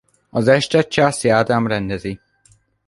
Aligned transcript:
Az 0.29 0.47
estet 0.47 0.87
Császi 0.87 1.29
Ádám 1.29 1.67
rendezi. 1.67 2.19